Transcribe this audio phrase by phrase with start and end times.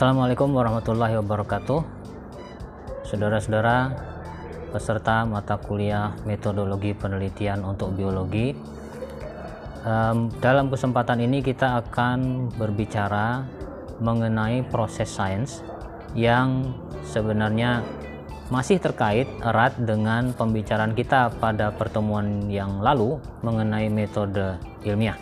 [0.00, 1.84] Assalamualaikum warahmatullahi wabarakatuh.
[3.04, 3.92] Saudara-saudara
[4.72, 8.56] peserta mata kuliah metodologi penelitian untuk biologi.
[10.40, 13.44] Dalam kesempatan ini kita akan berbicara
[14.00, 15.60] mengenai proses sains
[16.16, 16.72] yang
[17.04, 17.84] sebenarnya
[18.48, 25.20] masih terkait erat dengan pembicaraan kita pada pertemuan yang lalu mengenai metode ilmiah.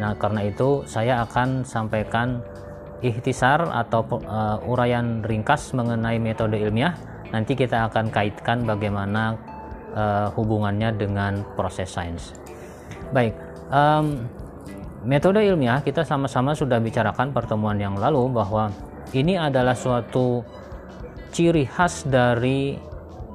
[0.00, 2.40] Nah, karena itu saya akan sampaikan
[3.00, 6.94] ikhtisar atau uh, uraian ringkas mengenai metode ilmiah.
[7.28, 9.36] Nanti kita akan kaitkan bagaimana
[9.92, 12.32] uh, hubungannya dengan proses sains.
[13.12, 13.36] Baik
[13.72, 14.26] um,
[15.04, 18.72] metode ilmiah kita sama-sama sudah bicarakan pertemuan yang lalu bahwa
[19.14, 20.44] ini adalah suatu
[21.32, 22.76] ciri khas dari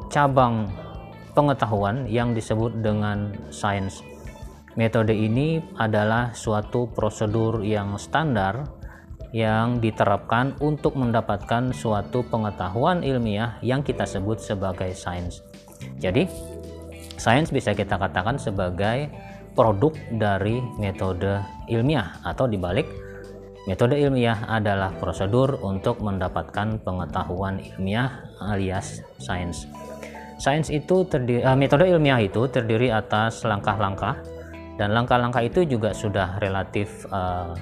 [0.10, 0.70] cabang
[1.34, 4.06] pengetahuan yang disebut dengan sains.
[4.74, 8.66] Metode ini adalah suatu prosedur yang standar
[9.34, 15.42] yang diterapkan untuk mendapatkan suatu pengetahuan ilmiah yang kita sebut sebagai sains.
[15.98, 16.30] Jadi,
[17.18, 19.10] sains bisa kita katakan sebagai
[19.58, 22.86] produk dari metode ilmiah atau dibalik
[23.66, 29.66] metode ilmiah adalah prosedur untuk mendapatkan pengetahuan ilmiah alias sains.
[30.38, 34.20] Sains itu terdiri, uh, metode ilmiah itu terdiri atas langkah-langkah
[34.76, 37.56] dan langkah-langkah itu juga sudah relatif uh,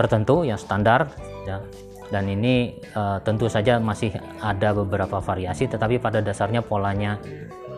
[0.00, 1.12] tertentu yang standar
[1.44, 1.60] ya.
[2.10, 4.10] Dan ini uh, tentu saja masih
[4.42, 7.20] ada beberapa variasi tetapi pada dasarnya polanya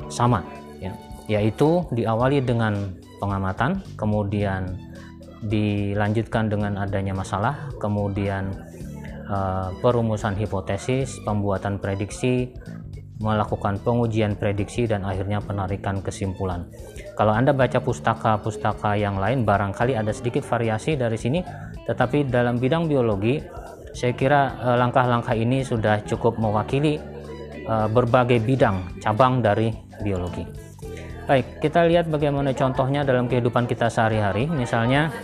[0.08, 0.40] sama
[0.80, 0.94] ya.
[1.28, 4.78] Yaitu diawali dengan pengamatan kemudian
[5.42, 8.54] dilanjutkan dengan adanya masalah kemudian
[9.28, 12.54] uh, perumusan hipotesis pembuatan prediksi
[13.22, 16.66] melakukan pengujian prediksi dan akhirnya penarikan kesimpulan.
[17.14, 21.40] Kalau Anda baca pustaka-pustaka yang lain barangkali ada sedikit variasi dari sini,
[21.86, 23.38] tetapi dalam bidang biologi
[23.94, 26.98] saya kira eh, langkah-langkah ini sudah cukup mewakili
[27.68, 29.70] uh, berbagai bidang cabang dari
[30.02, 30.42] biologi.
[31.22, 34.50] Baik, kita lihat bagaimana contohnya dalam kehidupan kita sehari-hari.
[34.50, 35.14] Misalnya,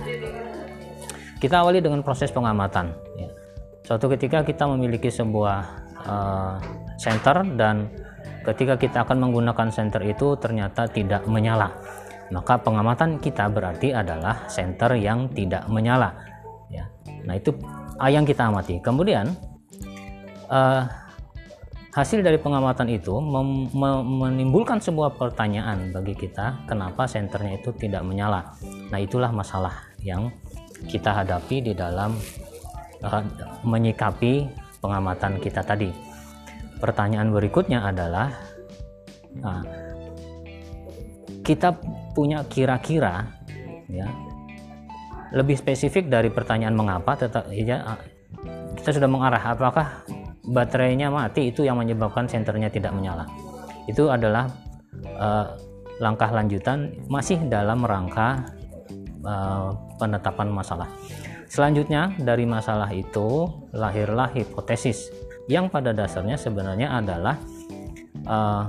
[1.42, 2.94] kita awali dengan proses pengamatan.
[3.18, 3.28] Ya.
[3.82, 5.58] Suatu ketika kita memiliki sebuah
[6.06, 6.56] uh,
[6.98, 7.88] center dan
[8.42, 11.72] ketika kita akan menggunakan center itu ternyata tidak menyala.
[12.28, 16.12] Maka pengamatan kita berarti adalah center yang tidak menyala
[16.68, 16.84] ya.
[17.24, 17.56] Nah itu
[18.04, 18.84] yang kita amati.
[18.84, 19.32] Kemudian
[20.52, 20.84] uh,
[21.96, 23.16] hasil dari pengamatan itu
[24.04, 28.52] menimbulkan sebuah pertanyaan bagi kita kenapa senternya itu tidak menyala?
[28.92, 30.28] Nah itulah masalah yang
[30.84, 32.12] kita hadapi di dalam
[33.00, 33.24] uh,
[33.64, 34.52] menyikapi
[34.84, 36.07] pengamatan kita tadi
[36.78, 38.32] pertanyaan berikutnya adalah
[39.38, 39.62] nah,
[41.42, 41.74] kita
[42.14, 43.28] punya kira-kira
[43.90, 44.08] ya
[45.32, 48.00] lebih spesifik dari pertanyaan mengapa tetap ya
[48.80, 50.06] kita sudah mengarah apakah
[50.48, 53.28] baterainya mati itu yang menyebabkan senternya tidak menyala.
[53.84, 54.48] Itu adalah
[55.20, 55.56] uh,
[56.00, 58.48] langkah lanjutan masih dalam rangka
[59.24, 60.88] uh, penetapan masalah.
[61.48, 67.40] Selanjutnya dari masalah itu lahirlah hipotesis yang pada dasarnya sebenarnya adalah
[68.28, 68.68] uh,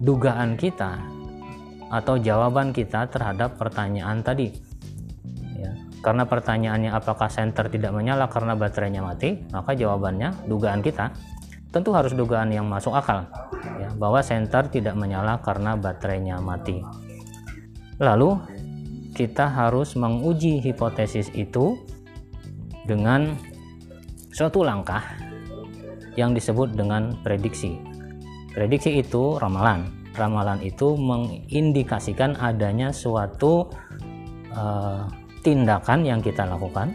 [0.00, 0.96] dugaan kita
[1.92, 4.48] atau jawaban kita terhadap pertanyaan tadi.
[5.60, 11.12] Ya, karena pertanyaannya apakah senter tidak menyala karena baterainya mati, maka jawabannya dugaan kita
[11.70, 13.28] tentu harus dugaan yang masuk akal
[13.78, 16.82] ya, bahwa senter tidak menyala karena baterainya mati.
[18.00, 18.40] Lalu
[19.12, 21.76] kita harus menguji hipotesis itu
[22.88, 23.36] dengan
[24.32, 25.19] suatu langkah
[26.18, 27.78] yang disebut dengan prediksi.
[28.50, 29.86] Prediksi itu ramalan.
[30.18, 33.70] Ramalan itu mengindikasikan adanya suatu
[34.50, 35.06] uh,
[35.46, 36.90] tindakan yang kita lakukan.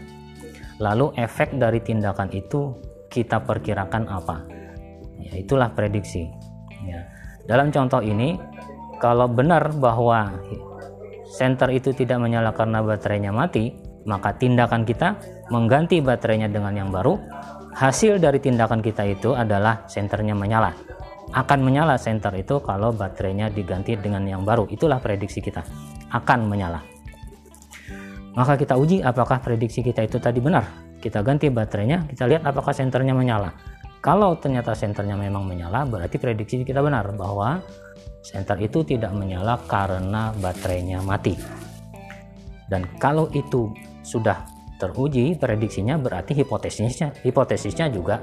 [0.76, 2.76] Lalu efek dari tindakan itu
[3.08, 4.44] kita perkirakan apa?
[5.16, 6.28] Ya, itulah prediksi.
[6.84, 7.08] Ya.
[7.48, 8.36] Dalam contoh ini,
[9.00, 10.36] kalau benar bahwa
[11.24, 13.72] senter itu tidak menyala karena baterainya mati,
[14.04, 15.16] maka tindakan kita
[15.50, 17.18] mengganti baterainya dengan yang baru
[17.76, 20.72] hasil dari tindakan kita itu adalah senternya menyala.
[21.36, 24.64] Akan menyala senter itu kalau baterainya diganti dengan yang baru.
[24.72, 25.60] Itulah prediksi kita.
[26.08, 26.80] Akan menyala.
[28.32, 30.64] Maka kita uji apakah prediksi kita itu tadi benar.
[30.96, 33.52] Kita ganti baterainya kita lihat apakah senternya menyala.
[34.00, 37.60] Kalau ternyata senternya memang menyala berarti prediksi kita benar bahwa
[38.24, 41.36] senter itu tidak menyala karena baterainya mati.
[42.70, 43.70] Dan kalau itu
[44.06, 48.20] sudah teruji prediksinya berarti hipotesisnya hipotesisnya juga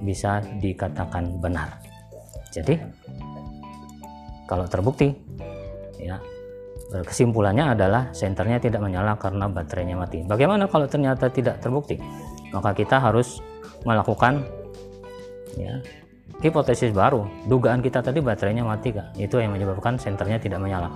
[0.00, 1.80] bisa dikatakan benar.
[2.52, 2.78] Jadi
[4.48, 5.12] kalau terbukti
[6.00, 6.20] ya
[6.94, 10.22] kesimpulannya adalah senternya tidak menyala karena baterainya mati.
[10.22, 11.98] Bagaimana kalau ternyata tidak terbukti?
[12.54, 13.42] maka kita harus
[13.82, 14.46] melakukan
[15.58, 15.82] ya,
[16.38, 17.26] hipotesis baru.
[17.50, 20.88] Dugaan kita tadi baterainya mati kak, itu yang menyebabkan senternya tidak menyala.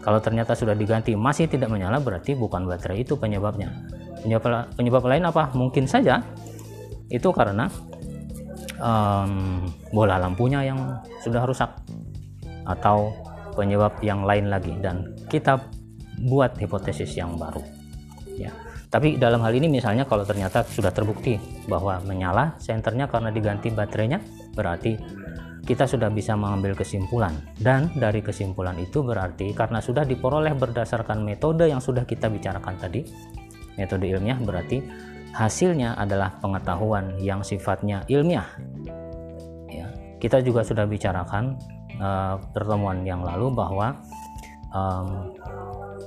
[0.00, 3.68] Kalau ternyata sudah diganti masih tidak menyala, berarti bukan baterai itu penyebabnya.
[4.24, 5.52] Penyebab, penyebab lain apa?
[5.52, 6.22] Mungkin saja.
[7.12, 7.70] Itu karena
[8.80, 10.78] um, bola lampunya yang
[11.22, 11.70] sudah rusak
[12.66, 13.14] atau
[13.54, 14.74] penyebab yang lain lagi.
[14.78, 15.60] Dan kita
[16.26, 17.60] buat hipotesis yang baru
[18.36, 18.52] ya.
[18.86, 21.36] Tapi dalam hal ini misalnya kalau ternyata sudah terbukti
[21.66, 24.22] bahwa menyala senternya karena diganti baterainya
[24.54, 24.94] berarti
[25.66, 27.34] kita sudah bisa mengambil kesimpulan.
[27.58, 33.02] Dan dari kesimpulan itu berarti karena sudah diperoleh berdasarkan metode yang sudah kita bicarakan tadi
[33.76, 34.82] metode ilmiah berarti
[35.36, 38.48] hasilnya adalah pengetahuan yang sifatnya ilmiah.
[39.68, 41.60] Ya, kita juga sudah bicarakan
[42.00, 44.00] uh, pertemuan yang lalu bahwa
[44.72, 45.36] um,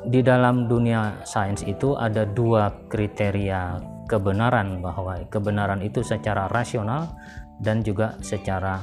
[0.10, 3.78] di dalam dunia sains itu ada dua kriteria
[4.10, 7.14] kebenaran bahwa kebenaran itu secara rasional
[7.62, 8.82] dan juga secara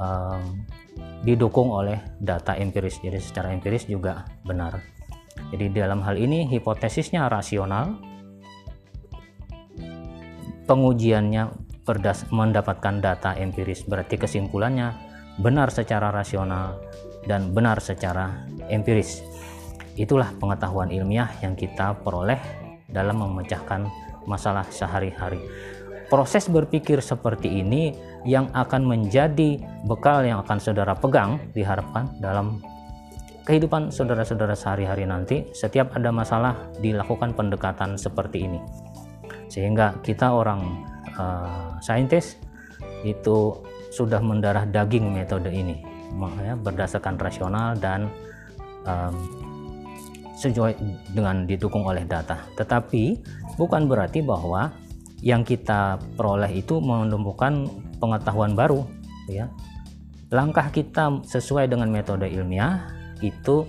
[0.00, 0.66] um,
[1.22, 2.98] didukung oleh data empiris.
[2.98, 4.80] Jadi secara empiris juga benar.
[5.52, 8.00] Jadi dalam hal ini hipotesisnya rasional,
[10.66, 11.54] pengujiannya
[11.86, 13.86] berdas mendapatkan data empiris.
[13.86, 14.92] Berarti kesimpulannya
[15.38, 16.82] benar secara rasional
[17.24, 19.22] dan benar secara empiris.
[19.96, 22.38] Itulah pengetahuan ilmiah yang kita peroleh
[22.90, 23.88] dalam memecahkan
[24.28, 25.40] masalah sehari-hari.
[26.06, 27.90] Proses berpikir seperti ini
[28.22, 32.62] yang akan menjadi bekal yang akan saudara pegang diharapkan dalam
[33.46, 38.58] kehidupan saudara-saudara sehari-hari nanti setiap ada masalah dilakukan pendekatan seperti ini
[39.46, 42.38] sehingga kita orang uh, saintis
[43.02, 43.54] itu
[43.94, 45.80] sudah mendarah daging metode ini.
[46.40, 48.08] Ya, berdasarkan rasional dan
[48.88, 49.14] um,
[50.36, 50.76] sesuai
[51.12, 52.40] dengan didukung oleh data.
[52.56, 53.20] Tetapi
[53.60, 54.72] bukan berarti bahwa
[55.20, 57.68] yang kita peroleh itu menumbuhkan
[58.00, 58.84] pengetahuan baru
[59.28, 59.48] ya.
[60.32, 62.88] Langkah kita sesuai dengan metode ilmiah
[63.20, 63.64] itu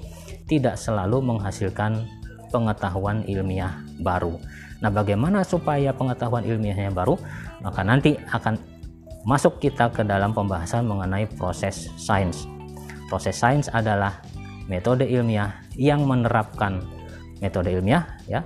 [0.47, 2.07] tidak selalu menghasilkan
[2.51, 4.39] pengetahuan ilmiah baru
[4.77, 7.17] Nah, bagaimana supaya pengetahuan ilmiahnya baru?
[7.65, 8.57] Maka nanti akan
[9.25, 12.45] masuk kita ke dalam pembahasan mengenai proses sains.
[13.09, 14.21] Proses sains adalah
[14.69, 16.83] metode ilmiah yang menerapkan
[17.41, 18.43] metode ilmiah ya,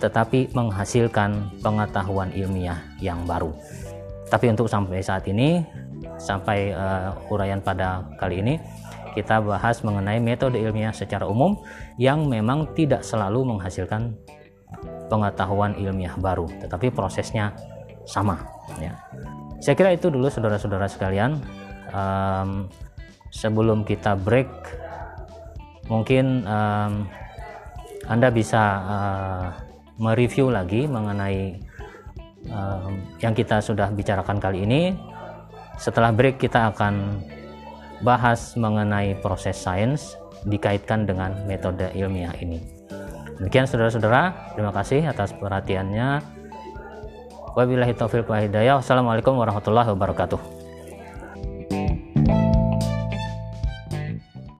[0.00, 3.52] tetapi menghasilkan pengetahuan ilmiah yang baru.
[4.30, 5.62] Tapi untuk sampai saat ini,
[6.16, 8.54] sampai uh, uraian pada kali ini,
[9.14, 11.54] kita bahas mengenai metode ilmiah secara umum
[12.02, 14.18] yang memang tidak selalu menghasilkan
[15.08, 17.52] pengetahuan ilmiah baru, tetapi prosesnya
[18.04, 18.40] sama.
[18.80, 18.96] Ya.
[19.60, 21.40] Saya kira itu dulu saudara-saudara sekalian.
[21.94, 22.68] Um,
[23.30, 24.50] sebelum kita break,
[25.88, 27.08] mungkin um,
[28.04, 29.46] Anda bisa uh,
[29.96, 31.56] mereview lagi mengenai
[32.50, 34.92] um, yang kita sudah bicarakan kali ini.
[35.80, 37.24] Setelah break kita akan
[38.04, 40.14] bahas mengenai proses sains
[40.44, 42.83] dikaitkan dengan metode ilmiah ini.
[43.38, 46.22] Demikian saudara-saudara, terima kasih atas perhatiannya.
[47.54, 48.78] Wabillahi taufiq wa hidayah.
[48.78, 50.53] Wassalamualaikum warahmatullahi wabarakatuh.